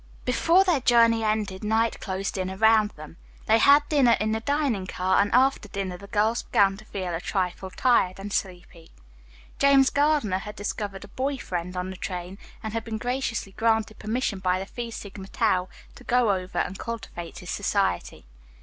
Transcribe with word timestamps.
Before 0.25 0.63
their 0.63 0.79
journey 0.81 1.23
ended 1.23 1.63
night 1.63 1.99
closed 1.99 2.35
in 2.35 2.49
around 2.49 2.89
them. 2.95 3.17
They 3.45 3.59
had 3.59 3.87
dinner 3.87 4.17
in 4.19 4.31
the 4.31 4.39
dining 4.39 4.87
car, 4.87 5.21
and 5.21 5.31
after 5.31 5.69
dinner 5.69 5.95
the 5.95 6.07
girls 6.07 6.41
began 6.41 6.75
to 6.77 6.85
feel 6.85 7.13
a 7.13 7.21
trifle 7.21 7.69
tired 7.69 8.17
and 8.17 8.33
sleepy. 8.33 8.89
James 9.59 9.91
Gardiner 9.91 10.39
had 10.39 10.55
discovered 10.55 11.03
a 11.03 11.07
boy 11.09 11.37
friend 11.37 11.77
on 11.77 11.91
the 11.91 11.97
train 11.97 12.39
and 12.63 12.73
had 12.73 12.83
been 12.83 12.97
graciously 12.97 13.51
granted 13.51 13.99
permission 13.99 14.39
by 14.39 14.57
the 14.57 14.65
Phi 14.65 14.89
Sigma 14.89 15.27
Tau 15.27 15.69
to 15.93 16.03
go 16.03 16.31
over 16.31 16.57
and 16.57 16.79
cultivate 16.79 17.37
his 17.37 17.51
society. 17.51 18.25